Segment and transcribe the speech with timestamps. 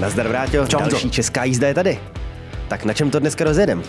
[0.00, 1.98] Nazdar Čau, další česká jízda je tady.
[2.68, 3.82] Tak na čem to dneska rozjedem?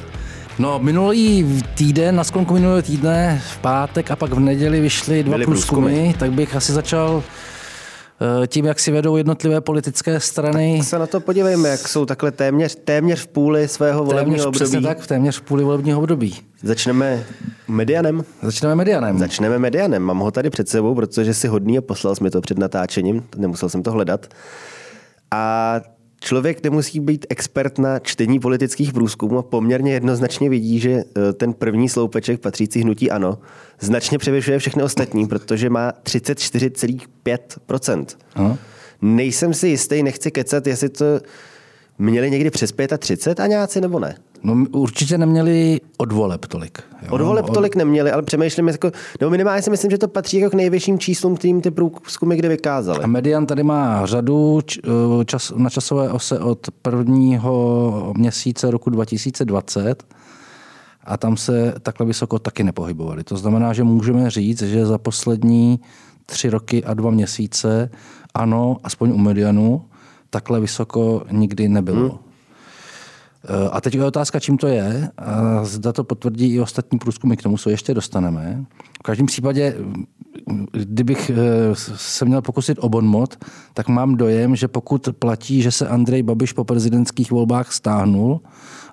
[0.59, 5.31] No, minulý týden, na sklonku minulého týdne, v pátek a pak v neděli vyšly dva
[5.33, 6.13] Byly průzkumy, průzkumy.
[6.19, 7.23] tak bych asi začal
[8.43, 10.79] eh, tím, jak si vedou jednotlivé politické strany.
[10.83, 14.77] Se na to podívejme, jak jsou takhle téměř, téměř v půli svého Téměř volebního přesně
[14.77, 14.95] období.
[14.95, 16.35] tak, v téměř půli volebního období.
[16.63, 17.23] Začneme
[17.67, 18.23] medianem.
[18.41, 19.17] Začneme medianem.
[19.19, 20.03] Začneme medianem.
[20.03, 23.23] Mám ho tady před sebou, protože si hodný a poslal jsi mi to před natáčením.
[23.37, 24.25] Nemusel jsem to hledat.
[25.31, 25.73] A
[26.21, 31.53] člověk nemusí být expert na čtení politických průzkumů a poměrně jednoznačně vidí, že eh, ten
[31.53, 33.37] první sloupeček patřící hnutí ANO
[33.79, 38.05] značně převyšuje všechny ostatní, protože má 34,5%.
[38.35, 38.57] No.
[39.01, 41.05] Nejsem si jistý, nechci kecat, jestli to
[41.97, 44.15] měli někdy přes 35 a nějací nebo ne.
[44.43, 46.83] No, určitě neměli od voleb tolik.
[47.01, 47.07] Jo?
[47.11, 50.51] Od voleb tolik neměli, ale přemýšlím, jako, nebo minimálně si myslím, že to patří jako
[50.51, 53.03] k nejvyšším číslům, kterým ty průzkumy kdy vykázaly.
[53.03, 60.03] A Median tady má řadu eh, čas, na časové ose od prvního měsíce roku 2020
[61.03, 63.23] a tam se takhle vysoko taky nepohybovali.
[63.23, 65.79] To znamená, že můžeme říct, že za poslední
[66.25, 67.89] tři roky a dva měsíce
[68.33, 69.85] ano, aspoň u Medianu,
[70.29, 72.09] takhle vysoko nikdy nebylo.
[72.09, 72.26] Hmm.
[73.71, 75.09] A teď je otázka, čím to je.
[75.63, 78.65] Zda to potvrdí i ostatní průzkumy, k tomu se ještě dostaneme.
[78.99, 79.75] V každém případě,
[80.71, 81.35] kdybych eh,
[81.95, 86.53] se měl pokusit o bonmot, tak mám dojem, že pokud platí, že se Andrej Babiš
[86.53, 88.41] po prezidentských volbách stáhnul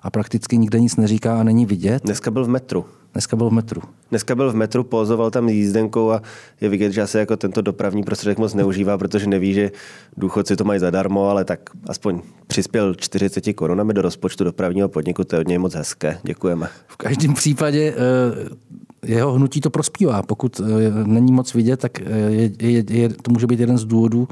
[0.01, 2.85] a prakticky nikde nic neříká a není vidět, Dneska byl v metru.
[3.15, 3.81] Dneska byl v metru.
[4.09, 6.21] Dneska byl v metru, pozoval tam jízdenkou a
[6.61, 9.71] je vidět, že asi jako tento dopravní prostředek moc neužívá, protože neví, že
[10.17, 15.35] důchodci to mají zadarmo, ale tak aspoň přispěl 40 korunami do rozpočtu dopravního podniku, to
[15.35, 16.17] je od něj moc hezké.
[16.23, 16.69] Děkujeme.
[16.87, 20.23] V každém případě eh, jeho hnutí to prospívá.
[20.23, 20.63] Pokud eh,
[21.05, 24.27] není moc vidět, tak eh, je, je, je, to může být jeden z důvodů,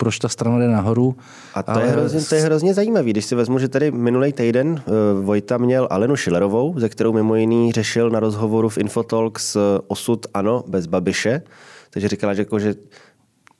[0.00, 1.16] proč ta strana jde nahoru.
[1.54, 4.68] A to, je hrozně, to je hrozně zajímavé, když si vezmu, že tady minulý týden
[4.70, 9.62] uh, Vojta měl Alenu Šilerovou, ze kterou mimo jiný řešil na rozhovoru v Infotalks uh,
[9.86, 11.42] osud ano bez Babiše,
[11.90, 12.74] takže říkala, že, jako, že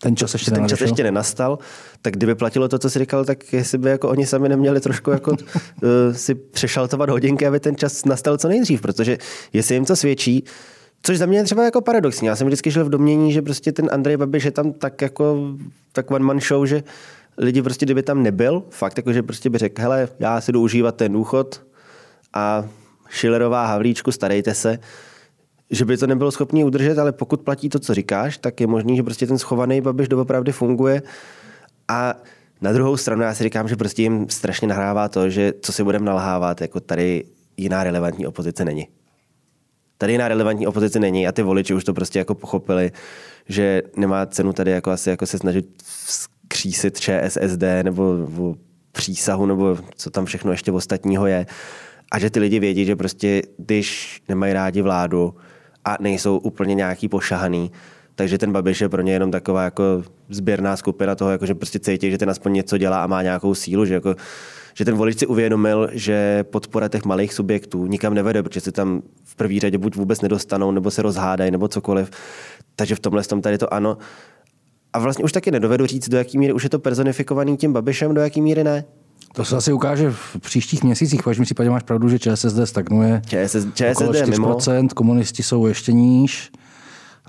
[0.03, 1.59] ten čas ještě ten čas ještě nenastal,
[2.03, 5.11] tak kdyby platilo to, co jsi říkal, tak jestli by jako oni sami neměli trošku
[5.11, 5.39] jako uh,
[6.13, 9.19] si přešaltovat hodinky, aby ten čas nastal co nejdřív, protože
[9.53, 10.45] jestli jim to svědčí,
[11.03, 12.29] Což za mě je třeba jako paradoxní.
[12.29, 15.57] Já jsem vždycky žil v domění, že prostě ten Andrej Babiš je tam tak jako
[15.93, 16.83] tak one man show, že
[17.39, 20.61] lidi prostě, kdyby tam nebyl, fakt jako, že prostě by řekl, hele, já si jdu
[20.61, 21.63] užívat ten důchod
[22.33, 22.65] a
[23.11, 24.79] Schillerová Havlíčku, starejte se,
[25.71, 28.97] že by to nebylo schopný udržet, ale pokud platí to, co říkáš, tak je možný,
[28.97, 31.03] že prostě ten schovaný Babiš doopravdy funguje
[31.89, 32.15] a
[32.61, 35.85] na druhou stranu já si říkám, že prostě jim strašně nahrává to, že co si
[35.85, 37.25] budeme nalhávat, jako tady
[37.57, 38.89] jiná relevantní opozice není.
[40.01, 42.93] Tady jiná relevantní opozice není a ty voliči už to prostě jako pochopili,
[43.49, 45.67] že nemá cenu tady jako asi jako se snažit
[46.07, 48.57] skřísit ČSSD nebo, nebo
[48.93, 51.47] přísahu nebo co tam všechno ještě ostatního je.
[52.13, 55.35] A že ty lidi vědí, že prostě když nemají rádi vládu
[55.85, 57.71] a nejsou úplně nějaký pošahaný,
[58.15, 61.79] takže ten Babiš je pro ně jenom taková jako sběrná skupina toho, jako že prostě
[61.79, 64.17] cítí, že ten aspoň něco dělá a má nějakou sílu, že jako
[64.75, 69.03] že ten volič si uvědomil, že podpora těch malých subjektů nikam nevede, protože se tam
[69.25, 72.11] v první řadě buď vůbec nedostanou, nebo se rozhádají, nebo cokoliv.
[72.77, 73.99] Takže v tomhle tom tady to ano.
[74.93, 78.15] A vlastně už taky nedovedu říct, do jaký míry už je to personifikovaný tím Babišem,
[78.15, 78.85] do jaký míry ne.
[79.35, 81.21] To se asi ukáže v příštích měsících.
[81.21, 83.23] V každém případě máš pravdu, že ČSSD stagnuje.
[83.27, 84.55] ČSS, okolo ČSSD mimo.
[84.55, 86.51] 4%, komunisti jsou ještě níž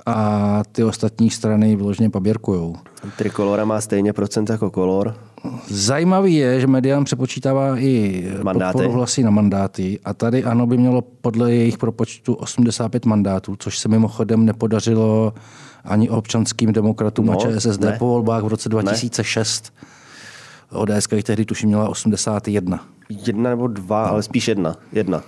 [0.06, 2.76] a ty ostatní strany vyloženě paběrkujou.
[3.18, 5.16] Trikolora má stejně procent jako kolor.
[5.68, 8.74] Zajímavý je, že Median přepočítává i Mandáty.
[8.74, 13.78] podporu hlasy na mandáty a tady ano by mělo podle jejich propočtu 85 mandátů, což
[13.80, 15.34] se mimochodem nepodařilo
[15.86, 17.96] ani občanským demokratům No, a ČSSD ne.
[18.00, 19.74] po volbách v roce 2006.
[20.72, 22.86] ODS jich tehdy tuším měla 81.
[23.26, 24.76] Jedna nebo dva, ale spíš jedna.
[24.94, 25.22] Jedna.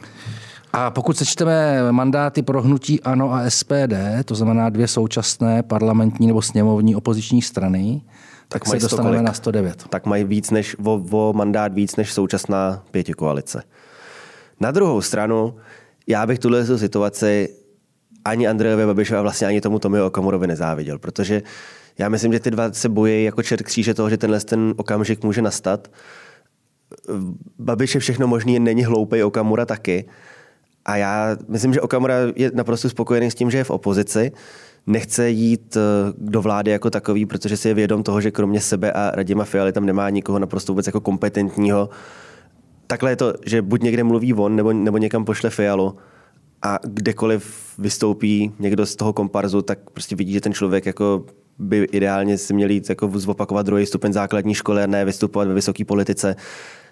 [0.76, 3.94] A pokud sečteme mandáty pro hnutí ANO a SPD,
[4.26, 8.02] to znamená dvě současné parlamentní nebo sněmovní opoziční strany,
[8.48, 9.26] tak, tak se mají sto dostaneme kolik?
[9.26, 9.84] na 109.
[9.90, 13.64] tak mají víc než, o, o mandát víc než současná pětikoalice.
[14.60, 15.56] Na druhou stranu,
[16.08, 17.50] já bych tuhle tu situaci
[18.26, 21.42] ani Andrejovi Babišovi a vlastně ani tomu Tomio Okamurovi nezáviděl, protože
[21.98, 25.24] já myslím, že ty dva se bojí jako čert kříže toho, že tenhle ten okamžik
[25.24, 25.92] může nastat.
[27.60, 30.06] Babiš je všechno možný, není hloupej, Okamura taky.
[30.86, 34.32] A já myslím, že Okamura je naprosto spokojený s tím, že je v opozici.
[34.88, 38.92] Nechce jít eh, do vlády jako takový, protože si je vědom toho, že kromě sebe
[38.92, 41.90] a Radima Fialy tam nemá nikoho naprosto vůbec jako kompetentního.
[42.88, 45.96] Takhle je to, že buď někde mluví on, nebo, nebo někam pošle Fialu
[46.62, 51.26] a kdekoliv vystoupí někdo z toho komparzu, tak prostě vidí, že ten člověk jako
[51.60, 55.54] by ideálně si měli jít jako zopakovat druhý stupeň základní školy a ne vystupovat ve
[55.54, 56.36] vysoké politice.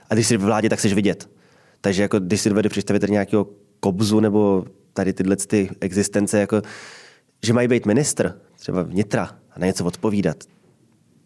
[0.10, 1.30] A když jsi v vládě, tak chceš vidět.
[1.82, 3.48] Takže jako, když si dovede představit nějakého
[3.82, 6.62] kobzu nebo tady tyhle ty existence, jako,
[7.44, 10.38] že mají být ministr, třeba vnitra, a na něco odpovídat,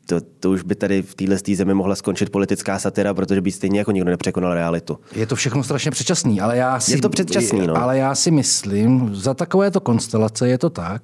[0.05, 3.79] to, to už by tady v téhle zemi mohla skončit politická satira, protože by stejně
[3.79, 4.99] jako nikdo nepřekonal realitu.
[5.15, 7.77] Je to všechno strašně předčasný, ale já si, je to předčasný, no.
[7.77, 11.01] ale já si myslím, za takovéto konstelace je to tak,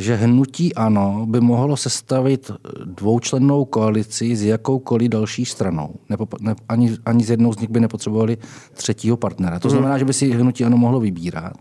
[0.00, 2.50] že hnutí ANO by mohlo sestavit
[2.84, 5.94] dvoučlennou koalici s jakoukoliv další stranou.
[6.08, 8.38] Nepo, ne, ani, ani z jednou z nich by nepotřebovali
[8.72, 9.58] třetího partnera.
[9.58, 9.76] To mhm.
[9.76, 11.56] znamená, že by si hnutí ANO mohlo vybírat.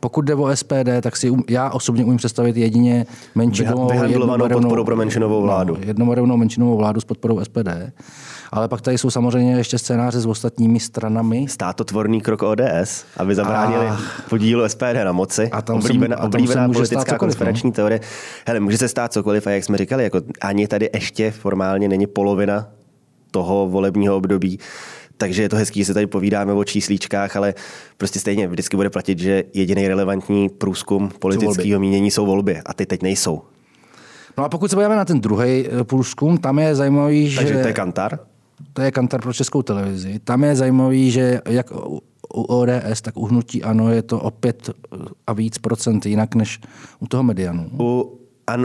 [0.00, 3.88] Pokud jde o SPD, tak si um, já osobně umím představit jedině menšinovou,
[4.48, 5.74] podporu pro menšinovou vládu.
[5.74, 7.68] No, jednobarevnou menšinovou vládu s podporou SPD.
[8.52, 11.46] Ale pak tady jsou samozřejmě ještě scénáře s ostatními stranami.
[11.48, 13.98] Státotvorný krok ODS, aby zabránili a...
[14.28, 15.50] podílu SPD na moci.
[15.50, 17.74] A tam oblíbená, se, a tam oblíbená politická konspirační no.
[17.74, 18.00] teorie.
[18.46, 22.06] Hele, může se stát cokoliv a jak jsme říkali, jako ani tady ještě formálně není
[22.06, 22.68] polovina
[23.30, 24.58] toho volebního období.
[25.16, 27.54] Takže je to hezký, že se tady povídáme o číslíčkách, ale
[27.96, 32.86] prostě stejně vždycky bude platit, že jediný relevantní průzkum politického mínění jsou volby a ty
[32.86, 33.42] teď nejsou.
[34.38, 37.36] No a pokud se podíváme na ten druhý eh, průzkum, tam je zajímavý, že...
[37.36, 38.18] Takže to je Kantar?
[38.72, 40.18] To je Kantar pro českou televizi.
[40.18, 41.70] Tam je zajímavý, že jak
[42.34, 44.70] u ODS, tak u hnutí ano, je to o pět
[45.26, 46.60] a víc procent jinak než
[47.00, 47.70] u toho medianu.
[47.80, 48.18] U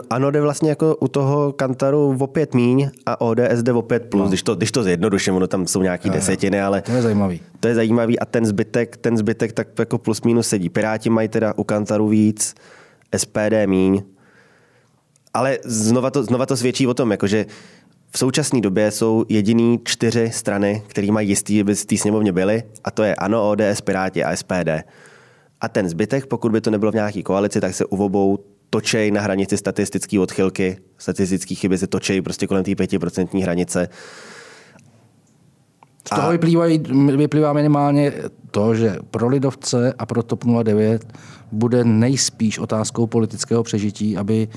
[0.10, 4.10] ano, jde vlastně jako u toho Kantaru o pět míň a ODS jde o pět
[4.10, 4.28] plus, no.
[4.28, 6.82] když, to, když to zjednoduším, ono tam jsou nějaký desetiny, ale...
[6.82, 7.42] To je zajímavý.
[7.60, 10.70] To je zajímavý a ten zbytek, ten zbytek tak jako plus minus sedí.
[10.70, 12.56] Piráti mají teda u Kantaru víc,
[13.18, 14.04] SPD míň,
[15.34, 17.46] ale znova to, znova to svědčí o tom, jakože
[18.14, 22.32] v současné době jsou jediný čtyři strany, které mají jistý, že by z té sněmovně
[22.32, 24.70] byly, a to je ANO, ODS, Piráti a SPD.
[25.62, 29.12] A ten zbytek, pokud by to nebylo v nějaké koalici, tak se u obou točej
[29.12, 33.90] na hranici statistické odchylky, statistické chyby se točej prostě kolem té pětiprocentní hranice.
[36.08, 36.66] Z toho vyplývá,
[37.18, 38.14] vyplývá minimálně
[38.52, 41.14] to, že pro lidovce a pro TOP 09
[41.52, 44.48] bude nejspíš otázkou politického přežití, aby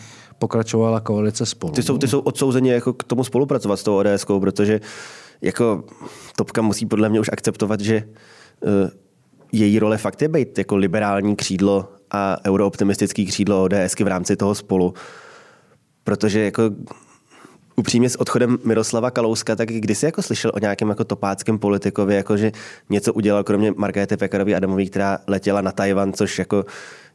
[0.44, 1.73] pokračovala koalice spolu.
[1.73, 4.81] Ty jsou, ty jsou odsouzeni jako k tomu spolupracovat s tou ODS, protože
[5.43, 5.85] jako
[6.37, 8.05] Topka musí podle mě už akceptovat, že
[8.61, 8.91] uh,
[9.52, 14.55] její role fakt je být jako liberální křídlo a eurooptimistický křídlo ODSky v rámci toho
[14.55, 14.94] spolu.
[16.05, 16.62] Protože jako
[17.76, 22.14] upřímně s odchodem Miroslava Kalouska, tak když jsi jako slyšel o nějakém jako topáckém politikovi,
[22.14, 22.52] jako že
[22.90, 26.64] něco udělal kromě Markéty Pekarové Adamové, která letěla na Tajvan, což jako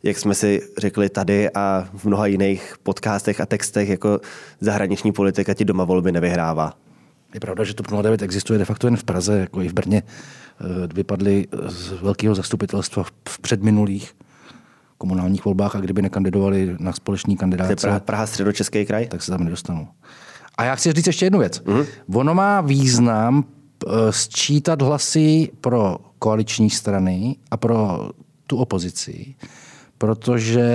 [0.04, 4.20] jak jsme si řekli tady a v mnoha jiných podcastech a textech, jako
[4.62, 6.74] zahraniční politika ti doma volby nevyhrává.
[7.34, 10.04] Je pravda, že TOP 09 existuje de facto jen v Praze, jako i v Brně.
[10.04, 14.16] Eh, vypadli z velkého zastupitelstva v předminulých
[14.98, 17.82] komunálních volbách a kdyby nekandidovali na společný kandidát.
[17.82, 19.08] Praha, Praha středočeský kraj?
[19.08, 19.88] Tak se tam nedostanou.
[20.58, 21.60] A já chci říct ještě jednu věc.
[21.60, 21.86] Mm-hmm.
[22.14, 28.10] Ono má význam eh, sčítat hlasy pro koaliční strany a pro
[28.48, 29.36] tu opozici,
[30.00, 30.68] protože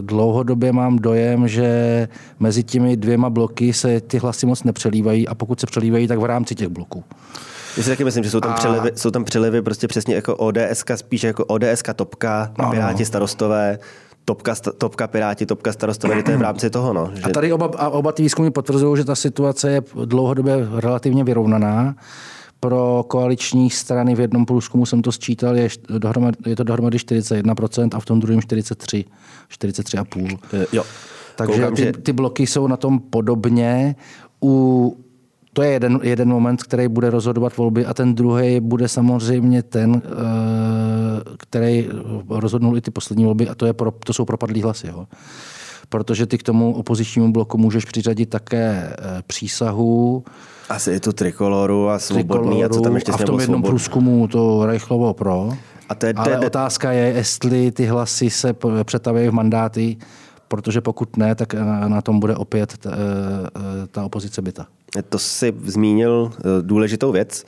[0.00, 2.08] dlouhodobě mám dojem, že
[2.40, 6.24] mezi těmi dvěma bloky se ty hlasy moc nepřelívají a pokud se přelívají, tak v
[6.24, 7.04] rámci těch bloků.
[7.76, 8.54] Já si taky myslím, že jsou tam, a...
[8.54, 13.78] přelivy, jsou tam přelivy prostě přesně jako ODS, spíš jako ODS topka, no, Piráti starostové,
[14.24, 16.92] topka, topka Piráti, topka starostové, to je v rámci toho.
[16.92, 17.22] No, že...
[17.22, 21.94] A tady oba, a oba ty výzkumy potvrzují, že ta situace je dlouhodobě relativně vyrovnaná
[22.60, 27.88] pro koaliční strany v jednom průzkumu jsem to sčítal, je, dohromady, je to dohromady 41%
[27.92, 29.04] a v tom druhém 43,
[29.50, 30.38] 43,5.
[30.52, 30.84] Eh, jo.
[31.36, 31.92] Takže Koukám, ty, že...
[31.92, 33.96] ty bloky jsou na tom podobně.
[34.42, 34.96] U,
[35.52, 40.02] to je jeden, jeden moment, který bude rozhodovat volby a ten druhý bude samozřejmě ten,
[40.04, 40.10] eh,
[41.36, 41.88] který
[42.28, 44.86] rozhodnul i ty poslední volby a to, je pro, to jsou propadlý hlasy.
[44.86, 45.06] Jo.
[45.88, 50.24] Protože ty k tomu opozičnímu bloku můžeš přiřadit také eh, přísahu,
[50.68, 53.62] asi je to trikoloru a svobodný trikoloru, a co tam ještě A v tom jednom
[53.62, 55.50] průzkumu to Reichlovo pro.
[55.88, 58.54] A to je, Ale to je, otázka je, jestli ty hlasy se
[58.84, 59.96] přetaví v mandáty,
[60.48, 61.54] protože pokud ne, tak
[61.88, 64.66] na tom bude opět ta, eh, ta opozice byta.
[65.08, 67.44] To si zmínil eh, důležitou věc,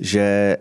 [0.00, 0.56] že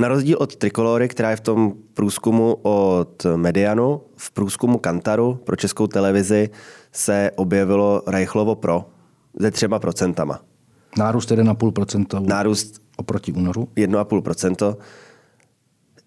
[0.00, 5.56] na rozdíl od Trikolory, která je v tom průzkumu od Medianu, v průzkumu Kantaru pro
[5.56, 6.50] českou televizi
[6.92, 8.84] se objevilo Reichlovo Pro
[9.38, 10.40] ze třema procentama.
[10.98, 12.26] Nárůst 1,5%.
[12.26, 13.68] Nárůst oproti únoru.
[13.76, 14.76] 1,5%.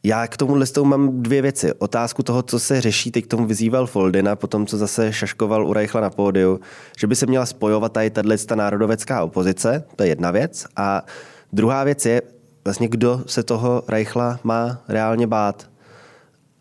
[0.04, 1.74] Já k tomu listou mám dvě věci.
[1.74, 5.74] Otázku toho, co se řeší, teď k tomu vyzýval Foldina, potom co zase šaškoval u
[5.74, 6.60] Reichla na pódiu,
[6.98, 10.66] že by se měla spojovat tady tato národovecká opozice, to je jedna věc.
[10.76, 11.06] A
[11.54, 12.22] druhá věc je,
[12.66, 15.70] vlastně kdo se toho Reichla má reálně bát.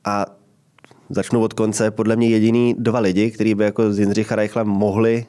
[0.04, 0.26] A
[1.10, 5.26] začnu od konce, podle mě jediný dva lidi, kteří by jako z Jindřicha Reichla mohli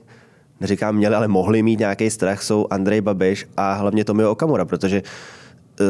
[0.64, 5.04] neříkám měli, ale mohli mít nějaký strach, jsou Andrej Babiš a hlavně Tomio Okamura, protože
[5.82, 5.84] eh,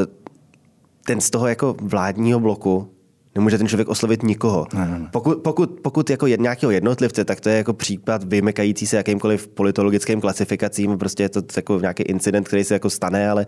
[1.05, 2.92] ten z toho jako vládního bloku
[3.35, 4.67] nemůže ten člověk oslovit nikoho.
[4.73, 5.09] Ne, ne, ne.
[5.11, 9.47] Pokud, pokud, pokud jako jed, nějakého jednotlivce, tak to je jako případ vymekající se jakýmkoliv
[9.47, 10.97] politologickým klasifikacím.
[10.97, 13.45] Prostě je to jako nějaký incident, který se jako stane, ale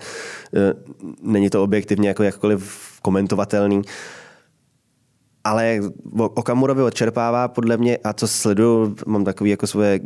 [0.52, 3.82] uh, není to objektivně jako jakkoliv komentovatelný.
[5.46, 5.80] Ale
[6.18, 10.00] Okamurovi odčerpává podle mě, a co sleduju, mám takový jako svoje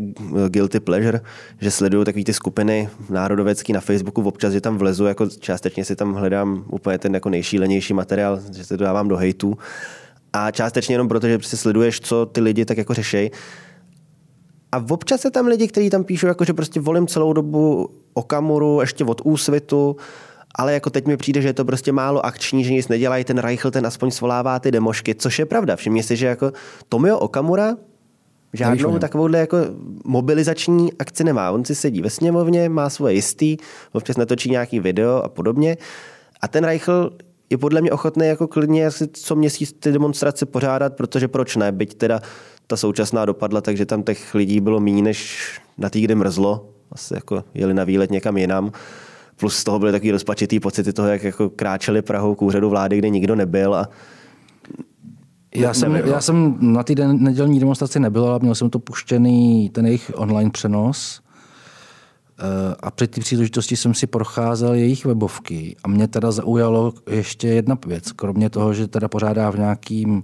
[0.48, 1.22] guilty pleasure,
[1.62, 5.96] že sleduju takový ty skupiny národovecký na Facebooku, občas, že tam vlezu, jako částečně si
[5.96, 9.58] tam hledám úplně ten jako nejšílenější materiál, že se to dávám do hejtu.
[10.34, 13.32] A částečně jenom proto, že prostě sleduješ, co ty lidi tak jako řešejí.
[14.72, 18.82] A občas se tam lidi, kteří tam píšou, jako že prostě volím celou dobu Okamuru,
[18.82, 19.96] ještě od úsvitu,
[20.56, 23.38] ale jako teď mi přijde, že je to prostě málo akční, že nic nedělají, ten
[23.38, 25.76] Reichl ten aspoň svolává ty demošky, což je pravda.
[25.76, 26.52] Všimně si, že jako
[26.90, 27.76] Tomio Okamura
[28.54, 29.58] žádnou takovouhle jako
[30.06, 31.52] mobilizační akci nemá.
[31.52, 33.58] On si sedí ve sněmovně, má svoje jistý,
[33.92, 35.78] občas natočí nějaký video a podobně.
[36.42, 37.12] A ten Reichl
[37.50, 41.72] je podle mě ochotný jako klidně asi co měsíc ty demonstrace pořádat, protože proč ne,
[41.72, 42.22] byť teda
[42.68, 46.70] ta současná dopadla, takže tam těch lidí bylo méně než na tý, kde mrzlo.
[46.92, 48.72] Asi jako jeli na výlet někam jinam
[49.40, 52.98] plus z toho byly takový rozpačitý pocity toho, jak jako kráčeli Prahou k úřadu vlády,
[52.98, 53.90] kde nikdo nebyl a
[55.56, 59.86] já jsem, já jsem na té nedělní demonstraci nebyl, ale měl jsem to puštěný, ten
[59.86, 61.22] jejich online přenos.
[62.40, 67.48] Eh, a před té příležitosti jsem si procházel jejich webovky a mě teda zaujalo ještě
[67.48, 68.12] jedna věc.
[68.12, 70.24] Kromě toho, že teda pořádá v nějakým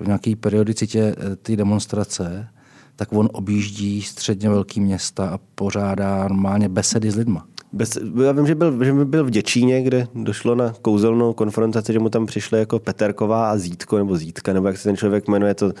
[0.00, 2.48] v nějaký periodicitě eh, ty demonstrace,
[2.96, 7.46] tak on objíždí středně velký města a pořádá normálně besedy s lidma.
[7.72, 11.98] Bez, já vím, že byl, že byl v Děčíně, kde došlo na kouzelnou konfrontaci, že
[11.98, 15.54] mu tam přišli jako Peterková a Zítko, nebo Zítka, nebo jak se ten člověk jmenuje,
[15.54, 15.72] to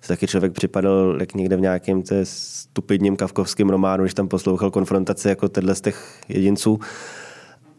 [0.00, 4.70] se taky člověk připadal jak někde v nějakém té stupidním kavkovském románu, když tam poslouchal
[4.70, 6.80] konfrontaci jako tenhle z těch jedinců.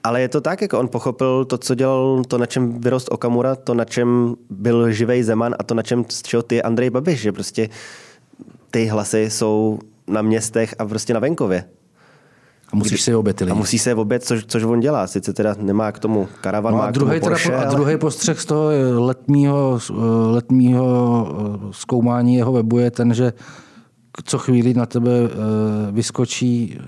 [0.03, 3.55] Ale je to tak, jako on pochopil to, co dělal, to, na čem vyrost Okamura,
[3.55, 7.31] to, na čem byl živej Zeman a to, na čem šel ty Andrej Babiš, že
[7.31, 7.69] prostě
[8.71, 11.63] ty hlasy jsou na městech a prostě na venkově.
[12.73, 15.07] A musíš se obět A musí se obět, což, což on dělá.
[15.07, 17.67] Sice teda nemá k tomu karavan, no a má druhý k tomu Porsche, teda, ale...
[17.67, 19.79] A druhý postřeh z toho letního,
[20.31, 23.33] letního eh, zkoumání jeho webu je ten, že
[24.23, 25.31] co chvíli na tebe eh,
[25.91, 26.79] vyskočí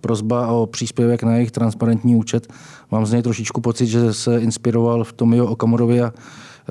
[0.00, 2.52] prozba o příspěvek na jejich transparentní účet.
[2.90, 6.12] Mám z něj trošičku pocit, že se inspiroval v tom jeho Okamurovi a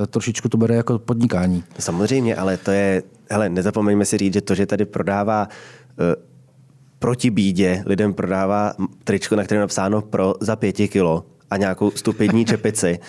[0.03, 1.63] eh, trošičku to bere jako podnikání.
[1.79, 5.47] Samozřejmě, ale to je, hele, nezapomeňme si říct, že to, že tady prodává
[7.03, 11.91] proti bídě lidem prodává tričko, na kterém je napsáno pro za pěti kilo a nějakou
[11.91, 12.99] stupidní čepici.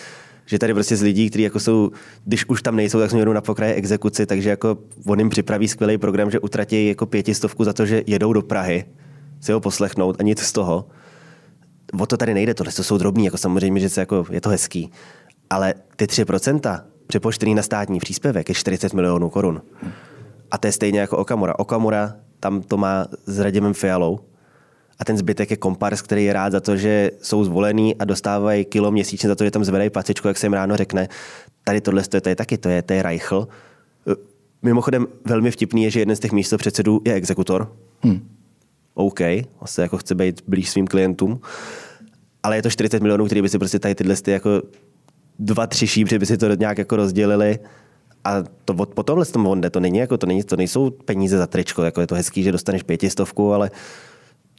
[0.45, 1.91] že tady prostě z lidí, kteří jako jsou,
[2.25, 5.97] když už tam nejsou, tak jsou na pokraji exekuci, takže jako on jim připraví skvělý
[5.97, 8.85] program, že utratí jako pětistovku za to, že jedou do Prahy
[9.41, 10.87] si ho poslechnout a nic z toho.
[11.99, 14.49] O to tady nejde, tohle to jsou drobní, jako samozřejmě, že se jako, je to
[14.49, 14.91] hezký.
[15.49, 19.61] Ale ty 3% přepočtený na státní příspěvek je 40 milionů korun.
[20.51, 21.59] A to je stejně jako Okamura.
[21.59, 24.19] Okamura tam to má s Radimem Fialou.
[24.99, 28.65] A ten zbytek je kompars, který je rád za to, že jsou zvolení a dostávají
[28.65, 31.07] kilo měsíčně za to, že tam zvedají pacičku, jak se jim ráno řekne.
[31.63, 33.47] Tady tohle to je, to je taky, to je, to je Reichl.
[34.61, 37.73] Mimochodem velmi vtipný je, že jeden z těch místo předsedů je exekutor.
[38.01, 38.29] Hmm.
[38.93, 39.19] OK,
[39.59, 41.41] vlastně jako chce být blíž svým klientům.
[42.43, 44.61] Ale je to 40 milionů, který by si prostě tady tyhle ty jako
[45.39, 47.59] dva, tři šíbři by si to nějak jako rozdělili
[48.25, 51.37] a to od, po tomhle tom vonde, to není jako, to, není, to nejsou peníze
[51.37, 53.71] za tričko, jako je to hezký, že dostaneš pětistovku, ale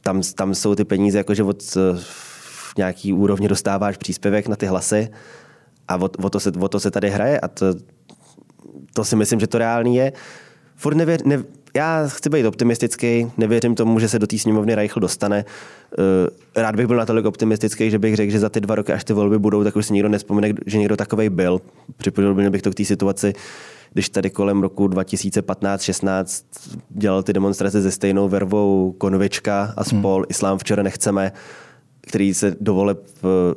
[0.01, 1.63] tam, tam jsou ty peníze, jako že od
[1.95, 5.09] v nějaký úrovni dostáváš příspěvek na ty hlasy
[5.87, 7.65] a o, o, to, se, o to se tady hraje a to,
[8.93, 10.13] to si myslím, že to reálný je.
[10.75, 11.43] Furt nevěř, ne,
[11.77, 15.45] já chci být optimistický, nevěřím tomu, že se do té sněmovny Reichl dostane.
[15.45, 19.03] Eh, rád bych byl natolik optimistický, že bych řekl, že za ty dva roky, až
[19.03, 21.61] ty volby budou, tak už si nikdo nespomene, že někdo takový byl.
[21.97, 23.33] Připojil bych to k té situaci,
[23.93, 26.43] když tady kolem roku 2015-16
[26.89, 30.25] dělal ty demonstrace se stejnou vervou Konvička a spol, hmm.
[30.29, 31.31] Islám včera nechceme,
[32.01, 33.55] který se do voleb eh,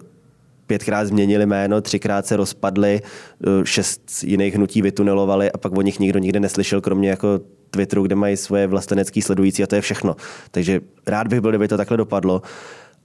[0.67, 6.01] pětkrát změnili jméno, třikrát se rozpadli, eh, šest jiných hnutí vytunelovali a pak o nich
[6.01, 10.17] nikdo nikdy neslyšel, kromě jako Twitteru, kde mají svoje vlastenecký sledující a to je všechno.
[10.51, 12.43] Takže rád bych byl, kdyby to takhle dopadlo.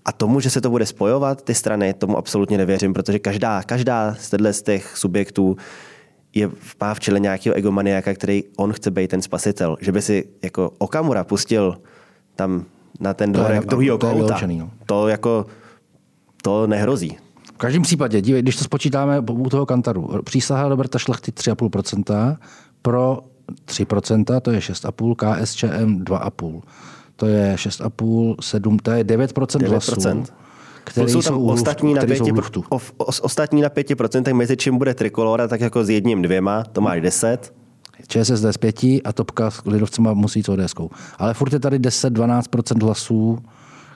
[0.06, 4.16] A tomu, že se to bude spojovat, ty strany, tomu absolutně nevěřím, protože každá, každá
[4.52, 5.58] z, těch subjektů
[6.34, 6.50] je,
[6.82, 9.78] má v čele nějakého egomaniaka, který on chce být ten spasitel.
[9.82, 11.78] Že by si jako Okamura pustil
[12.36, 12.66] tam
[13.00, 14.40] na ten dvorek druhýho kouta.
[14.48, 14.72] No.
[14.86, 15.46] To jako
[16.42, 17.18] to nehrozí.
[17.54, 22.38] V každém případě, dívej, když to spočítáme u toho kantaru, přísaha Roberta Šlachty 3,5%,
[22.82, 23.20] pro
[23.68, 26.62] 3%, to je 6,5, KSČM 2,5.
[27.16, 29.68] to je 6,5, 7, to je 9%, 9%.
[29.68, 30.24] hlasů.
[30.84, 32.32] Který jsou tam jsou ostatní, na pěti,
[32.70, 36.82] o, o, ostatní na 5%, mezi čím bude trikolora, tak jako s jedním, dvěma, to
[36.82, 37.54] máš 10.
[38.08, 40.76] ČSSD s pěti a topka s lidovcema musí s ods
[41.18, 43.40] Ale furt je tady 10-12% hlasů,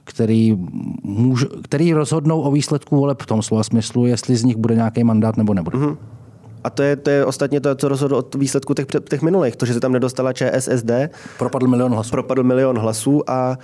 [0.03, 0.57] který,
[1.03, 5.03] můž, který rozhodnou o výsledku voleb v tom slova smyslu, jestli z nich bude nějaký
[5.03, 5.77] mandát nebo nebude.
[5.77, 5.97] Mm-hmm.
[6.63, 9.55] A to je, to je ostatně to, co rozhodlo od výsledku těch, těch minulých.
[9.55, 10.91] To, že se tam nedostala ČSSD.
[11.37, 12.11] Propadl milion hlasů.
[12.11, 13.57] Propadl milion hlasů a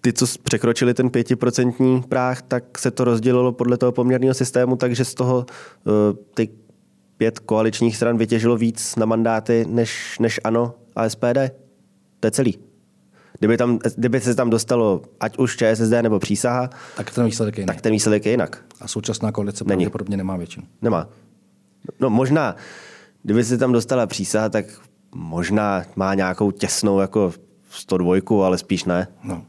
[0.00, 5.04] ty, co překročili ten pětiprocentní práh, tak se to rozdělilo podle toho poměrného systému, takže
[5.04, 5.46] z toho
[5.84, 5.92] uh,
[6.34, 6.48] ty
[7.16, 11.38] pět koaličních stran vytěžilo víc na mandáty než, než ANO a SPD.
[12.20, 12.58] To je celý.
[13.38, 17.62] Kdyby, tam, kdyby se tam dostalo ať už ČSSD nebo přísaha, tak ten výsledek je
[17.62, 17.76] jinak.
[17.76, 18.64] Tak ten výsledek je jinak.
[18.80, 19.68] A současná koalice Není.
[19.68, 20.66] pravděpodobně nemá většinu.
[20.82, 21.08] Nemá.
[22.00, 22.56] No možná,
[23.22, 24.66] kdyby se tam dostala přísaha, tak
[25.14, 27.32] možná má nějakou těsnou jako
[27.70, 29.08] 102, ale spíš ne.
[29.24, 29.44] No.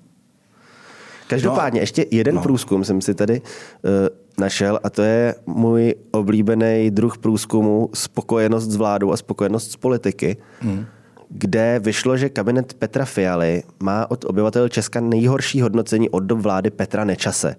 [1.27, 2.42] Každopádně, no, ještě jeden no.
[2.42, 3.92] průzkum jsem si tady uh,
[4.38, 10.38] našel a to je můj oblíbený druh průzkumu spokojenost s vládou a spokojenost s politiky,
[10.62, 10.86] mm.
[11.30, 16.70] kde vyšlo, že kabinet Petra Fialy má od obyvatel Česka nejhorší hodnocení od dob vlády
[16.70, 17.56] Petra Nečase.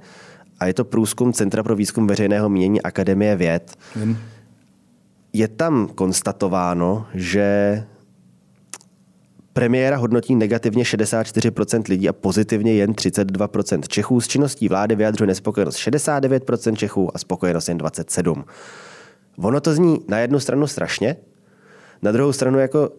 [0.61, 3.76] A je to průzkum Centra pro výzkum veřejného mínění Akademie věd.
[3.97, 4.16] Mm.
[5.37, 7.85] Je tam konstatováno, že
[9.52, 14.21] Premiéra hodnotí negativně 64% lidí a pozitivně jen 32% Čechů.
[14.21, 18.45] S činností vlády vyjadřuje nespokojenost 69% Čechů a spokojenost jen 27%.
[19.38, 21.16] Ono to zní na jednu stranu strašně,
[22.02, 22.97] na druhou stranu jako uh,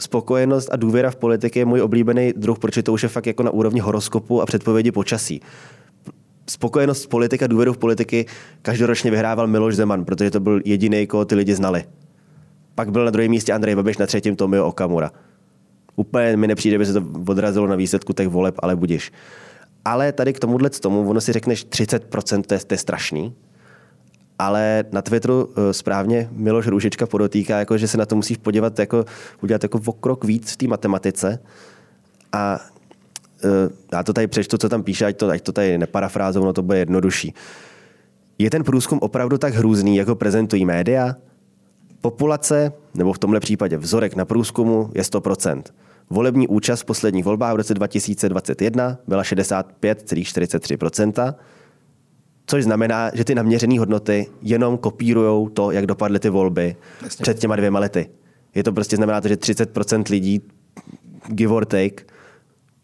[0.00, 3.42] spokojenost a důvěra v politiky je můj oblíbený druh, protože to už je fakt jako
[3.42, 5.40] na úrovni horoskopu a předpovědi počasí.
[6.46, 8.26] Spokojenost politika, důvěru v politiky
[8.62, 11.84] každoročně vyhrával Miloš Zeman, protože to byl jediný, koho ty lidi znali.
[12.74, 15.10] Pak byl na druhém místě Andrej Babiš, na třetím Tomio Okamura.
[15.96, 19.12] Úplně mi nepřijde, by se to odrazilo na výsledku těch voleb, ale budíš.
[19.84, 23.34] Ale tady k tomuhle tomu, ono si řekneš 30%, to je, to je strašný,
[24.38, 28.78] ale na Twitteru eh, správně Miloš Růžička podotýká, jako, že se na to musíš podívat,
[28.78, 29.04] jako,
[29.42, 31.38] udělat jako o krok víc v té matematice.
[32.32, 32.60] A
[33.92, 36.62] já to tady přečtu, co tam píše, ať to, ať to tady neparafrázu, ono to
[36.62, 37.34] bude jednodušší.
[38.38, 41.16] Je ten průzkum opravdu tak hrůzný, jako prezentují média?
[42.00, 45.62] Populace, nebo v tomhle případě vzorek na průzkumu, je 100%.
[46.10, 51.34] Volební účast v posledních volbách v roce 2021 byla 65,43%,
[52.46, 57.22] což znamená, že ty naměřené hodnoty jenom kopírují to, jak dopadly ty volby Jasně.
[57.22, 58.10] před těma dvěma lety.
[58.54, 60.42] Je to prostě znamená to, že 30% lidí,
[61.28, 62.11] give or take,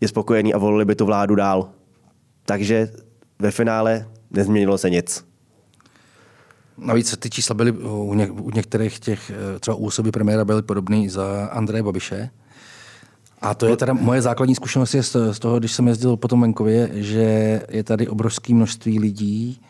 [0.00, 1.68] je spokojený a volili by tu vládu dál.
[2.44, 2.92] Takže
[3.38, 5.24] ve finále nezměnilo se nic.
[6.78, 10.62] Navíc ty čísla byly u, ně, u některých těch, eh, třeba u osoby premiéra byly
[10.62, 12.30] podobné za Andreje Babiše.
[13.40, 16.40] A to je teda moje základní zkušenost je z toho, když jsem jezdil po tom
[16.40, 19.60] venkově, že je tady obrovské množství lidí,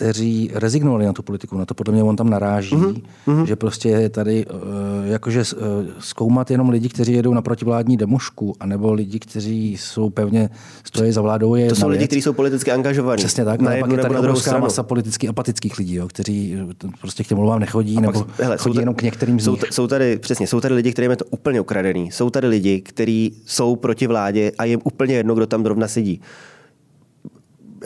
[0.00, 1.58] kteří rezignovali na tu politiku.
[1.58, 3.44] Na to podle mě on tam naráží, mm-hmm.
[3.44, 4.60] že prostě je tady uh,
[5.04, 5.66] jakože uh,
[5.98, 10.50] zkoumat jenom lidi, kteří jedou na protivládní demošku, anebo lidi, kteří jsou pevně
[10.84, 11.54] stojí za vládou.
[11.54, 13.16] Je to jsou lidi, kteří jsou politicky angažovaní.
[13.16, 13.60] Přesně tak.
[13.60, 16.56] Na jednu, pak je tady obrovská masa politicky apatických lidí, jo, kteří
[17.00, 19.44] prostě k těm volbám nechodí, a nebo pak, hele, chodí tady, jenom k některým z
[19.44, 22.10] jsou, jsou tady, přesně, jsou tady lidi, kterým je to úplně ukradený.
[22.10, 26.20] Jsou tady lidi, kteří jsou proti vládě a jim úplně jedno, kdo tam zrovna sedí.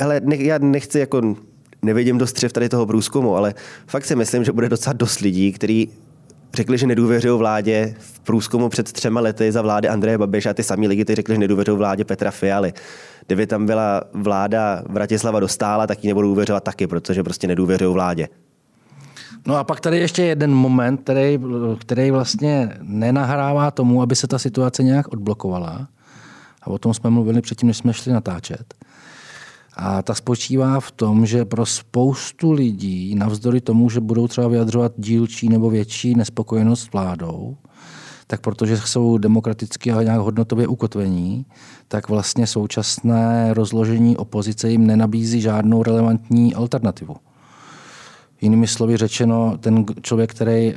[0.00, 1.36] Hele, ne, já nechci jako
[1.84, 3.54] nevidím dost střev tady toho průzkumu, ale
[3.86, 5.90] fakt si myslím, že bude docela dost lidí, kteří
[6.54, 10.62] řekli, že nedůvěřují vládě v průzkumu před třema lety za vlády Andreje Babiše a ty
[10.62, 12.72] samý lidi, kteří řekli, že nedůvěřují vládě Petra Fialy.
[13.26, 18.28] Kdyby tam byla vláda Vratislava Dostála, tak ji nebudou důvěřovat taky, protože prostě nedůvěřují vládě.
[19.46, 21.38] No a pak tady ještě jeden moment, který,
[21.78, 25.88] který vlastně nenahrává tomu, aby se ta situace nějak odblokovala.
[26.62, 28.74] A o tom jsme mluvili předtím, než jsme šli natáčet.
[29.76, 34.92] A ta spočívá v tom, že pro spoustu lidí, navzdory tomu, že budou třeba vyjadřovat
[34.96, 37.56] dílčí nebo větší nespokojenost s vládou,
[38.26, 41.46] tak protože jsou demokraticky a nějak hodnotově ukotvení,
[41.88, 47.16] tak vlastně současné rozložení opozice jim nenabízí žádnou relevantní alternativu.
[48.40, 50.74] Jinými slovy řečeno, ten člověk, který eh,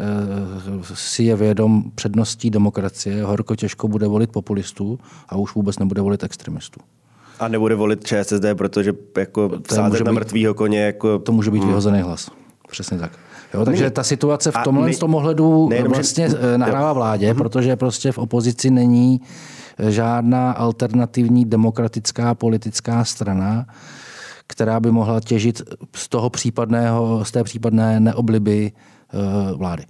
[0.94, 6.24] si je vědom předností demokracie, horko těžko bude volit populistů a už vůbec nebude volit
[6.24, 6.80] extremistů.
[7.40, 10.86] A nebude volit ČSSD, protože jako sázet na mrtvýho koně.
[10.86, 11.20] Jako...
[11.20, 11.68] To může být hmm.
[11.68, 12.32] vyhozený hlas.
[12.70, 13.12] Přesně tak.
[13.54, 16.38] Jo, takže ta situace v tomhle z tom ohledu ne, vlastně že...
[16.54, 17.38] Eh, nahrává vládě, hmm.
[17.38, 19.22] protože prostě v opozici není
[19.78, 23.66] eh, žádná alternativní demokratická politická strana,
[24.48, 25.62] která by mohla těžit
[25.96, 29.18] z toho případného, z té případné neobliby eh,
[29.56, 29.84] vlády.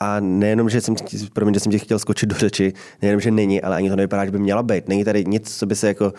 [0.00, 0.94] A nejenom, že jsem,
[1.32, 4.24] promiň, že jsem tě chtěl skočit do řeči, nejenom, že není, ale ani to nevypadá,
[4.24, 4.88] že by měla být.
[4.88, 6.12] Není tady nic, co by se jako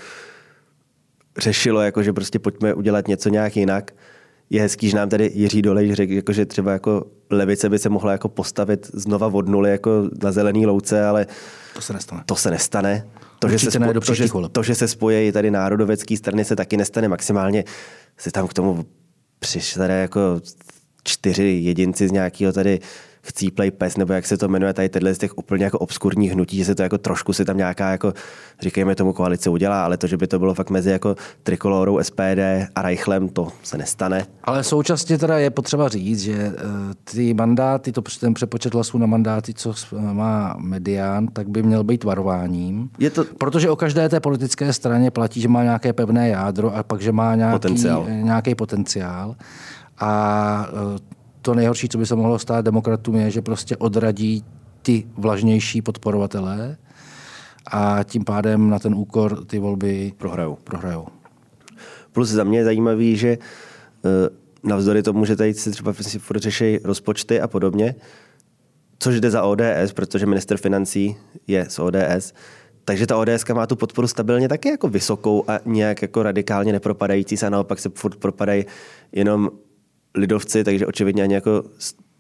[1.38, 3.92] řešilo, jako že prostě pojďme udělat něco nějak jinak.
[4.50, 7.90] Je hezký, že nám tady Jiří Dolej řekl, jako, že třeba jako levice by se
[7.90, 11.28] mohla jako postavit znova od nuly jako na zelený louce, ale
[11.76, 12.24] To se nestane.
[12.26, 13.08] to se nestane.
[13.40, 16.78] To, že se, spo, to, že, to, že se spojí tady národovecký strany, se taky
[16.78, 17.08] nestane.
[17.08, 17.64] Maximálně
[18.18, 18.86] se tam k tomu
[19.40, 20.42] přišli tady jako
[21.04, 22.80] čtyři jedinci z nějakého tady
[23.22, 26.58] chcíplej pes, nebo jak se to jmenuje, tady tyhle z těch úplně jako obskurních hnutí,
[26.58, 28.14] že se to jako trošku si tam nějaká jako,
[28.62, 32.40] říkejme tomu, koalice udělá, ale to, že by to bylo fakt mezi jako Trikolorou, SPD
[32.76, 34.26] a Reichlem, to se nestane.
[34.44, 36.54] Ale současně teda je potřeba říct, že eh,
[37.04, 39.74] ty mandáty, to, ten přepočet hlasů na mandáty, co
[40.14, 42.90] má medián, tak by měl být varováním.
[43.00, 46.84] Je to- Protože o každé té politické straně platí, že má nějaké pevné jádro a
[46.84, 48.00] pak, že má nějaký Potenciál.
[48.00, 48.26] potenciál.
[48.26, 49.36] Nějaký potenciál.
[50.00, 54.46] A eh, to nejhorší, co by se mohlo stát demokratům, je, že prostě odradí
[54.82, 56.78] ty vlažnější podporovatelé
[57.72, 60.58] a tím pádem na ten úkor ty volby Prohrajou.
[60.64, 61.08] prohrajou.
[62.12, 64.10] Plus za mě je zajímavý, že eh,
[64.64, 67.96] navzdory tomu, že tady si třeba furt řeší rozpočty a podobně,
[69.00, 71.16] což jde za ODS, protože minister financí
[71.48, 72.34] je z ODS,
[72.86, 77.38] takže ta ODS má tu podporu stabilně taky jako vysokou a nějak jako radikálně nepropadající
[77.38, 78.66] se a naopak se furt propadají
[79.12, 79.50] jenom
[80.16, 81.64] lidovci, takže očividně ani jako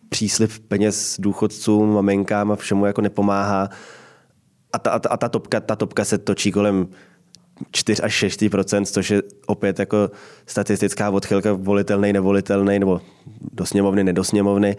[0.09, 3.69] příslib peněz důchodcům, maminkám a všemu jako nepomáhá.
[4.73, 6.87] A ta, a ta, a ta, topka, ta topka se točí kolem
[7.71, 8.43] 4 až 6
[8.85, 10.11] což je opět jako
[10.45, 13.01] statistická odchylka volitelný, nevolitelný, nebo
[13.53, 14.75] do sněmovny, nedo sněmovny,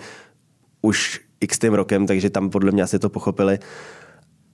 [0.82, 3.58] už x tím rokem, takže tam podle mě asi to pochopili.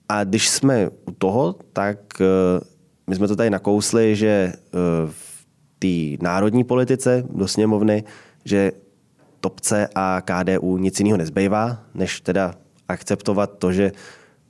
[0.09, 2.61] A když jsme u toho, tak eh,
[3.07, 4.59] my jsme to tady nakousli, že eh,
[5.07, 5.47] v
[5.79, 8.05] té národní politice do sněmovny,
[8.49, 8.73] že
[9.41, 12.55] topce a KDU nic jiného nezbývá, než teda
[12.89, 13.93] akceptovat to, že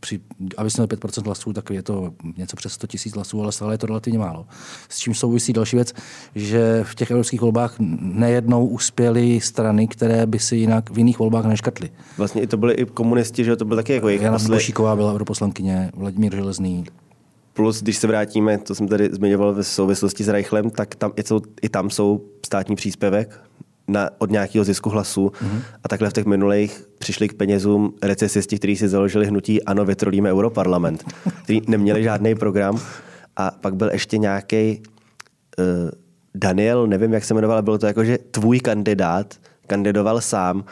[0.00, 0.20] při,
[0.56, 3.74] aby jsme měli 5% hlasů, tak je to něco přes 100 tisíc hlasů, ale stále
[3.74, 4.46] je to relativně málo.
[4.88, 5.92] S čím souvisí další věc,
[6.34, 11.44] že v těch evropských volbách nejednou uspěly strany, které by si jinak v jiných volbách
[11.44, 11.90] neškrtly.
[12.18, 13.56] Vlastně i to byli i komunisti, že?
[13.56, 14.38] To byl taky jako jejich Jana.
[14.48, 16.84] Bošíková byla europoslankyně, Vladimír Železný,
[17.56, 21.22] Plus, když se vrátíme, to jsem tady zmiňoval ve souvislosti s Reichlem, tak tam, i,
[21.22, 23.40] jsou, i tam jsou státní příspěvek
[23.88, 25.26] na, od nějakého zisku hlasů.
[25.26, 25.62] Mm-hmm.
[25.84, 30.32] A takhle v těch minulých přišli k penězům recesisti, kteří si založili hnutí Ano, vytrolíme
[30.32, 31.04] Europarlament,
[31.42, 32.80] který neměli žádný program.
[33.36, 34.82] A pak byl ještě nějaký
[35.58, 35.90] uh,
[36.34, 39.34] Daniel, nevím, jak se jmenoval, ale bylo to jako, že tvůj kandidát
[39.66, 40.64] kandidoval sám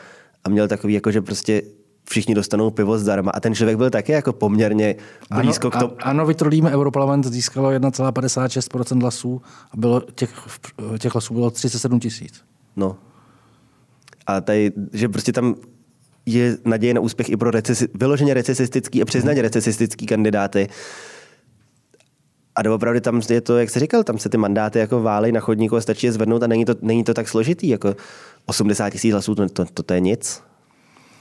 [0.45, 1.63] a měl takový, jako, že prostě
[2.05, 3.31] všichni dostanou pivo zdarma.
[3.31, 4.95] A ten člověk byl taky jako poměrně
[5.37, 5.97] blízko ano, k tomu.
[6.03, 10.31] Ano, vytrolíme Europarlament získalo 1,56% hlasů a bylo těch,
[10.99, 12.43] těch hlasů bylo 37 tisíc.
[12.77, 12.97] No.
[14.27, 15.55] A tady, že prostě tam
[16.27, 20.69] je naděje na úspěch i pro recesi, vyloženě recesistický a přiznaně recesistický kandidáty.
[22.55, 25.41] A doopravdy tam je to, jak jsi říkal, tam se ty mandáty jako válej na
[25.41, 27.69] chodníku a stačí je zvednout a není to, není to tak složitý.
[27.69, 27.97] Jako
[28.47, 30.43] 80 tisíc hlasů, to, to, to, to je nic.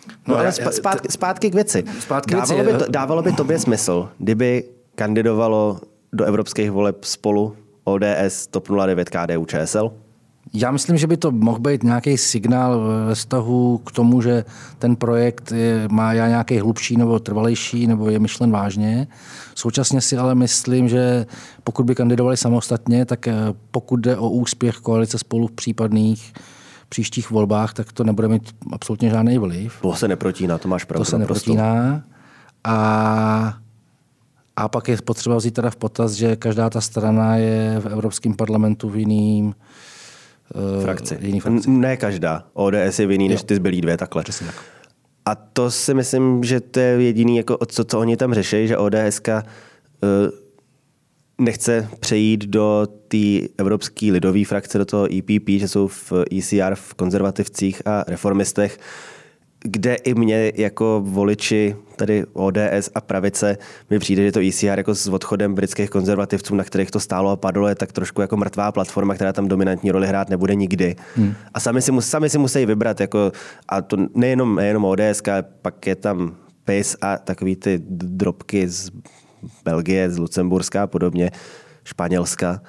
[0.08, 1.84] No, No, ale zpátky, zpátky k věci.
[2.00, 4.64] Zpátky dávalo, věci, by to, dávalo by tobě smysl, kdyby
[4.96, 5.80] kandidovalo
[6.14, 9.92] do evropských voleb spolu ODS, TOP 09, KDU, ČSL?
[10.54, 14.46] Já myslím, že by to mohl být nějaký signál ve vztahu k tomu, že
[14.80, 19.08] ten projekt je, má já nějaký hlubší nebo trvalejší, nebo je myšlen vážně.
[19.56, 21.26] Současně si ale myslím, že
[21.64, 23.34] pokud by kandidovali samostatně, tak eh,
[23.72, 26.34] pokud jde o úspěch koalice spolu v případných
[26.86, 29.78] příštích volbách, tak to nebude mít absolutně žádný vliv.
[29.82, 31.06] To se neprotíná, to máš pravdu.
[31.06, 32.04] To se neprotíná.
[32.64, 33.58] A,
[34.56, 38.34] a pak je potřeba vzít teda v potaz, že každá ta strana je v Evropském
[38.34, 41.18] parlamentu v jiným uh, frakci.
[41.22, 41.70] Jiný frakci.
[41.70, 42.44] Ne každá.
[42.54, 43.32] ODS je v jiný, jo.
[43.32, 44.24] než ty zbylí dvě, takhle.
[44.24, 44.56] Přesně tak.
[45.26, 48.78] A to si myslím, že to je jediný, jako, co, co oni tam řeší, že
[48.78, 49.40] ODS uh,
[51.44, 56.94] nechce přejít do té evropské lidové frakce, do toho EPP, že jsou v ECR, v
[56.94, 58.80] konzervativcích a reformistech,
[59.64, 63.58] kde i mě jako voliči tady ODS a pravice
[63.90, 67.36] mi přijde, že to ECR jako s odchodem britských konzervativců, na kterých to stálo a
[67.36, 70.96] padlo, je tak trošku jako mrtvá platforma, která tam dominantní roli hrát nebude nikdy.
[71.16, 71.34] Hmm.
[71.54, 73.32] A sami si, sami si musí vybrat, jako,
[73.70, 75.22] a to nejenom, nejenom ODS,
[75.62, 78.92] pak je tam PIS a takový ty drobky z
[79.66, 81.32] Belgie, z Lucemburska a podobně,
[81.84, 82.62] Španělska.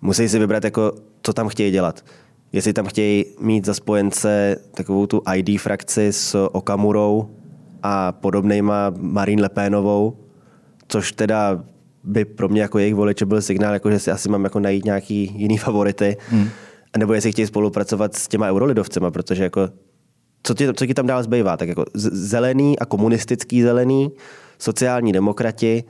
[0.00, 0.92] Musí si vybrat, jako,
[1.22, 2.04] co tam chtějí dělat
[2.52, 7.30] jestli tam chtějí mít za spojence takovou tu ID frakci s Okamurou
[7.82, 10.16] a podobnýma Marine Le Penovou,
[10.88, 11.64] což teda
[12.04, 14.84] by pro mě jako jejich voliče byl signál, jako že si asi mám jako najít
[14.84, 16.16] nějaký jiný favority.
[16.28, 16.48] Hmm.
[16.92, 19.68] A nebo jestli chtějí spolupracovat s těma eurolidovcema, protože jako
[20.42, 21.56] co ti, co ti tam dál zbývá?
[21.56, 24.12] Tak jako zelený a komunistický zelený,
[24.58, 25.84] sociální demokrati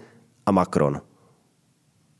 [0.46, 1.00] a Macron.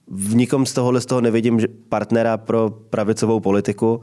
[0.09, 4.01] V nikom z tohohle z toho nevidím partnera pro pravicovou politiku.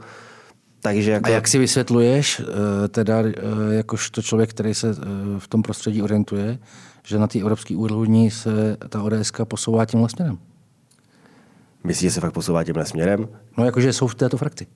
[0.80, 1.26] Takže jako...
[1.26, 3.32] A jak si vysvětluješ, eh, teda eh,
[3.70, 4.94] jakožto člověk, který se eh,
[5.38, 6.58] v tom prostředí orientuje,
[7.02, 10.38] že na té evropské úrovni se ta ODS posouvá tímhle směrem?
[11.84, 13.28] Myslíš, že se fakt posouvá tímhle směrem?
[13.58, 14.66] No jakože jsou v této frakci.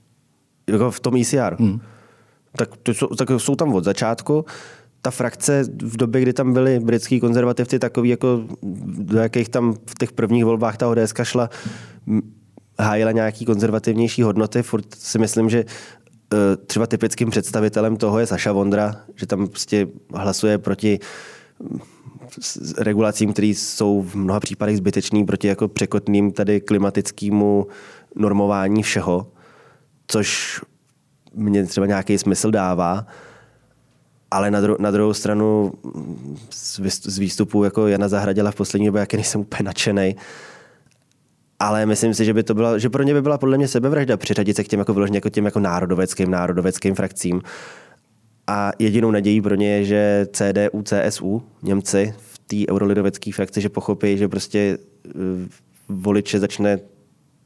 [0.67, 1.57] Jako v tom ECR?
[1.59, 1.81] Hmm.
[2.57, 4.45] Tak, to jsou, tak jsou tam od začátku.
[5.03, 8.45] Ta frakce v době, kdy tam byli britský konzervativci, takový jako
[8.89, 11.51] do jakých tam v těch prvních volbách ta ODS šla,
[12.81, 14.63] hájila nějaký konzervativnější hodnoty.
[14.63, 15.65] Furt si myslím, že
[16.35, 20.99] Eh, třeba typickým představitelem toho je Saša Vondra, že tam prostě hlasuje proti
[22.79, 27.67] regulacím, které jsou v mnoha případech zbytečný proti jako překotným tady klimatickému
[28.15, 29.33] normování všeho,
[30.07, 30.61] což
[31.35, 33.07] mě třeba nějaký smysl dává.
[34.31, 35.73] Ale na, dru- na druhou stranu
[36.51, 40.17] z výstupu jako Jana Zahradila v poslední době, jaký nejsem úplně nadšený,
[41.61, 44.17] ale myslím si, že by to bylo, že pro ně by byla podle mě sebevražda
[44.17, 47.43] přiřadit se k těm jako vyloženě jako těm jako národoveckým, národoveckým frakcím.
[48.47, 53.69] A jedinou nadějí pro ně je, že CDU, CSU, Němci v té eurolidovecké frakci, že
[53.69, 55.11] pochopí, že prostě eh,
[55.89, 56.79] voliče začne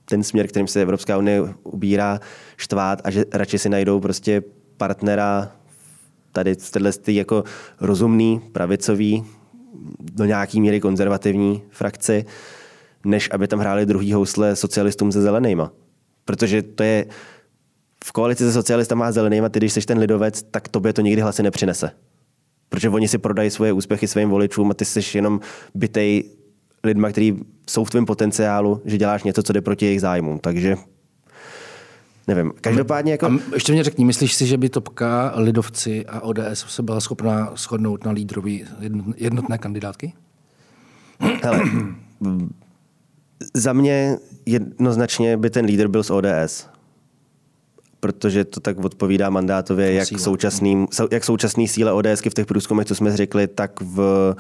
[0.05, 2.21] ten směr, kterým se Evropská unie ubírá,
[2.57, 4.43] štvát a že radši si najdou prostě
[4.77, 5.53] partnera
[6.33, 7.45] tady z téhle jako
[7.81, 9.25] rozumný, pravicový,
[10.01, 12.25] do nějaký míry konzervativní frakci,
[13.05, 15.73] než aby tam hráli druhý housle socialistům se zelenýma.
[16.25, 17.07] Protože to je
[18.05, 21.23] v koalici se socialistama a zelenýma, ty když jsi ten lidovec, tak tobě to nikdy
[21.23, 21.91] hlasy nepřinese.
[22.69, 25.41] Protože oni si prodají svoje úspěchy svým voličům a ty jsi jenom
[25.75, 26.25] bytej
[26.85, 27.39] lidma, kteří
[27.71, 30.39] jsou v tvém potenciálu, že děláš něco, co jde proti jejich zájmům.
[30.39, 30.77] Takže
[32.27, 32.53] nevím.
[32.61, 33.27] Každopádně jako...
[33.27, 37.53] A ještě mě řekni, myslíš si, že by Topka, Lidovci a ODS se byla schopná
[37.57, 38.65] shodnout na lídrový
[39.17, 40.13] jednotné kandidátky?
[41.43, 41.61] Hele,
[43.55, 46.69] za mě jednoznačně by ten lídr byl z ODS.
[48.01, 52.95] Protože to tak odpovídá mandátově, jak současný, jak současný síle ODSky v těch průzkumech, co
[52.95, 54.35] jsme řekli, tak, v,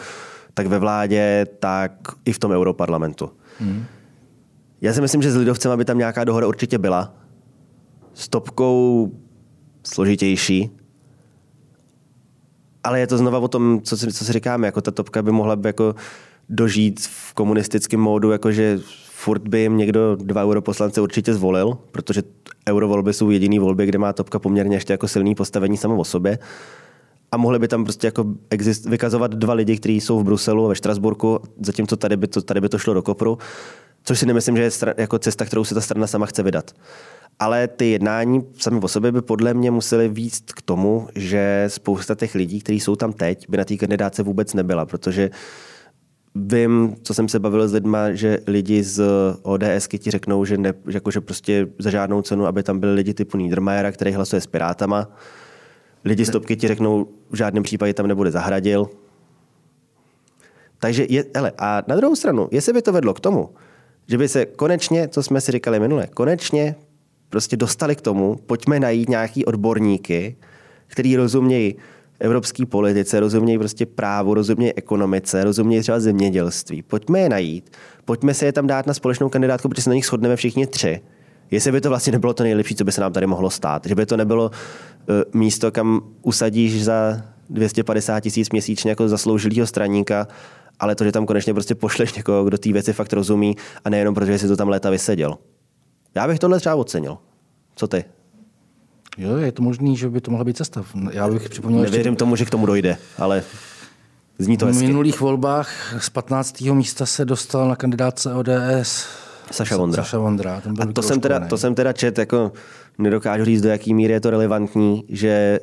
[0.55, 1.93] tak ve vládě, tak
[2.25, 3.31] i v tom europarlamentu.
[3.59, 3.85] Hmm.
[4.81, 7.15] Já si myslím, že s lidovcem by tam nějaká dohoda určitě byla.
[8.15, 9.11] S topkou
[9.83, 10.71] složitější.
[12.85, 15.33] Ale je to znova o tom, co si, co si říkáme, jako ta topka by
[15.33, 15.95] mohla by jako
[16.49, 22.23] dožít v komunistickém módu, jakože furt by jim někdo dva europoslance určitě zvolil, protože
[22.69, 26.39] eurovolby jsou jediný volby, kde má topka poměrně ještě jako silný postavení samo o sobě.
[27.33, 30.75] A mohli by tam prostě jako exist, vykazovat dva lidi, kteří jsou v Bruselu ve
[30.75, 33.39] Štrasburku, zatímco tady by to, tady by to šlo do kopru,
[34.05, 36.71] což si nemyslím, že je jako cesta, kterou se ta strana sama chce vydat.
[37.43, 42.15] Ale ty jednání sami o sobě by podle mě museli víc k tomu, že spousta
[42.15, 45.31] těch lidí, kteří jsou tam teď, by na té kandidáce vůbec nebyla, protože
[46.35, 49.05] Vím, co jsem se bavil s lidma, že lidi z
[49.43, 52.95] ODS ti řeknou, že, ne, že, jako, že prostě za žádnou cenu, aby tam byli
[52.95, 55.09] lidi typu Niedermayera, který hlasuje s Pirátama.
[56.05, 58.91] Lidi z Topky ti řeknou, v žádném případě tam nebude Zahradil.
[60.79, 63.51] Takže, je, hele, a na druhou stranu, jestli by to vedlo k tomu,
[64.07, 66.75] že by se konečně, co jsme si říkali minule, konečně
[67.33, 70.37] prostě dostali k tomu, pojďme najít nějaký odborníky,
[70.87, 71.77] který rozumějí
[72.21, 76.83] evropské politice, rozumějí prostě právu, rozumějí ekonomice, rozumějí třeba zemědělství.
[76.83, 77.71] Pojďme je najít,
[78.05, 81.01] pojďme se je tam dát na společnou kandidátku, protože se na nich shodneme všichni tři.
[81.51, 83.87] Jestli by to vlastně nebylo to nejlepší, co by se nám tady mohlo stát.
[83.87, 90.29] Že by to nebylo uh, místo, kam usadíš za 250 tisíc měsíčně jako zasloužilýho straníka,
[90.81, 94.15] ale to, že tam konečně prostě pošleš někoho, kdo té věci fakt rozumí a nejenom
[94.15, 95.39] protože si to tam léta vyseděl.
[96.15, 97.19] Já bych tohle třeba ocenil.
[97.77, 98.05] Co ty?
[99.19, 100.85] Jo, je to možný, že by to mohla být cesta.
[101.11, 102.19] Já bych připomněl Nevěřím ještě...
[102.19, 103.43] tomu, že k tomu dojde, ale
[104.39, 104.85] zní to hezky.
[104.85, 106.61] V minulých volbách z 15.
[106.61, 109.07] místa se dostal na kandidáce ODS
[109.51, 110.03] Saša Vondra.
[110.03, 110.61] Saša Vondra.
[110.61, 112.53] Ten byl a to jsem, teda, to jsem teda čet, jako
[112.99, 115.61] nedokážu říct, do jaký míry je to relevantní, že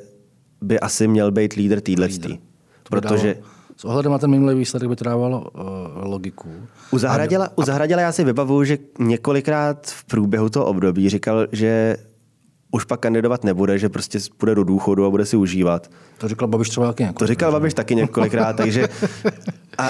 [0.60, 2.38] by asi měl být lídr týhletý.
[2.90, 3.34] Protože...
[3.34, 3.46] Dalo,
[3.80, 5.60] s ohledem na ten minulý výsledek by to dávalo uh,
[6.10, 6.48] logiku.
[6.90, 7.58] U Zahradila, a...
[7.58, 11.96] u Zahradila já si vybavuju, že několikrát v průběhu toho období říkal, že
[12.70, 15.90] už pak kandidovat nebude, že prostě půjde do důchodu a bude si užívat.
[16.18, 17.18] To říkal Babiš třeba taky několikrát.
[17.18, 18.88] To říkal Babiš taky několikrát, takže
[19.78, 19.88] a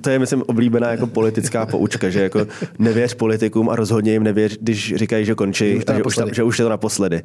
[0.00, 2.46] to je, myslím, oblíbená jako politická poučka, že jako
[2.78, 6.42] nevěř politikům a rozhodně jim nevěř, když říkají, že končí, že už, že už, že
[6.42, 7.22] už je to naposledy.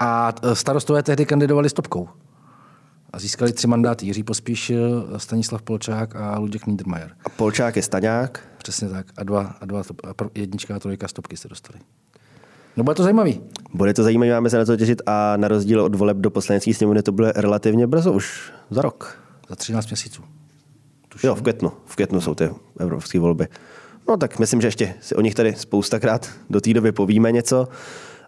[0.00, 2.08] A e, starostové tehdy kandidovali stopkou.
[3.12, 4.06] A získali tři mandáty.
[4.06, 7.10] Jiří Pospíšil, Stanislav Polčák a Luděk Niedermayer.
[7.24, 8.40] A Polčák je Staňák?
[8.58, 9.06] Přesně tak.
[9.16, 11.80] A dva, a dva a jednička a trojka stopky se dostali.
[12.76, 13.40] No bude to zajímavý.
[13.74, 16.74] Bude to zajímavý, máme se na to těšit a na rozdíl od voleb do poslanecké
[16.74, 19.18] sněmovny to bude relativně brzo, už za rok.
[19.48, 20.22] Za 13 měsíců.
[21.08, 21.28] Tuším.
[21.28, 21.72] Jo, v květnu.
[21.86, 23.48] V květnu jsou ty evropské volby.
[24.08, 27.68] No tak myslím, že ještě si o nich tady spoustakrát do té doby povíme něco.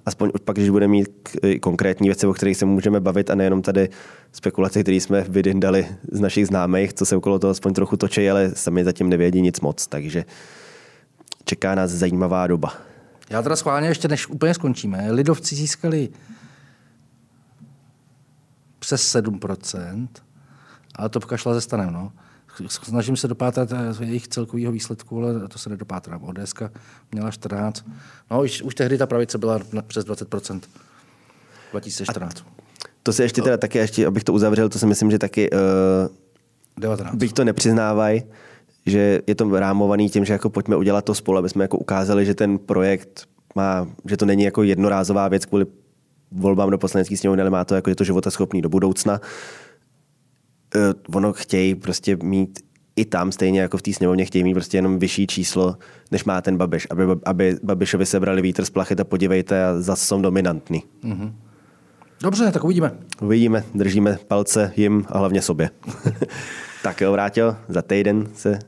[0.06, 3.88] Aspoň pak, když budeme mít konkrétní věci, o kterých se můžeme bavit a nejenom tady
[4.32, 8.50] spekulace, které jsme vydindali z našich známých, co se okolo toho aspoň trochu točí, ale
[8.54, 9.86] sami zatím nevědí nic moc.
[9.86, 10.24] Takže
[11.44, 12.72] čeká nás zajímavá doba.
[13.30, 16.08] Já teda schválně ještě, než úplně skončíme, lidovci získali
[18.78, 20.08] přes 7%,
[20.94, 21.92] ale to šla ze stanem.
[21.92, 22.12] No.
[22.68, 26.24] Snažím se dopátrat eh, jejich celkového výsledku, ale to se nedopátrám.
[26.24, 26.54] ODS
[27.12, 27.84] měla 14.
[28.30, 30.60] No, už, už tehdy ta pravice byla přes 20%.
[31.70, 32.38] 2014.
[32.38, 32.62] A
[33.02, 35.58] to se ještě teda taky, ještě, abych to uzavřel, to si myslím, že taky uh,
[36.78, 37.14] 19.
[37.14, 38.22] bych to nepřiznávaj,
[38.86, 42.26] že je to rámovaný tím, že jako pojďme udělat to spolu, aby jsme jako ukázali,
[42.26, 45.66] že ten projekt má, že to není jako jednorázová věc kvůli
[46.32, 49.20] volbám do poslaneckých sněmovny, ale má to jako, je to životaschopný do budoucna.
[50.74, 52.58] Uh, ono chtějí prostě mít
[52.96, 55.76] i tam, stejně jako v té sněmovně, chtějí mít prostě jenom vyšší číslo,
[56.10, 60.06] než má ten Babiš, aby, aby Babišovi sebrali vítr z plachet a podívejte a zase
[60.06, 60.82] jsou dominantní.
[61.04, 61.32] Mm-hmm.
[62.22, 62.92] Dobře, tak uvidíme.
[63.20, 65.70] Uvidíme, držíme palce jim a hlavně sobě.
[66.82, 68.58] tak jo, Vrátil, za týden se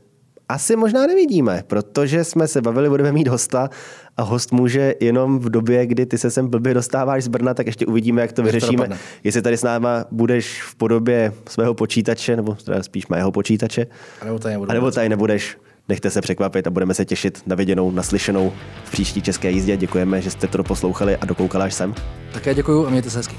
[0.48, 3.70] asi možná nevidíme, protože jsme se bavili, budeme mít hosta
[4.16, 7.66] a host může jenom v době, kdy ty se sem blbě dostáváš z Brna, tak
[7.66, 8.88] ještě uvidíme, jak to vyřešíme.
[8.88, 13.86] To Jestli tady s náma budeš v podobě svého počítače, nebo teda spíš mého počítače,
[14.20, 15.56] a nebo tady, a nebo tady nebudeš.
[15.88, 18.52] Nechte se překvapit a budeme se těšit na viděnou, naslyšenou
[18.84, 19.76] v příští české jízdě.
[19.76, 21.94] Děkujeme, že jste to poslouchali a dokoukali až sem.
[22.32, 23.36] Také děkuju a mějte se hezky.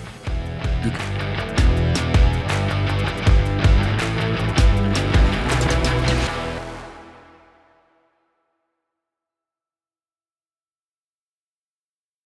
[0.84, 1.45] Díky.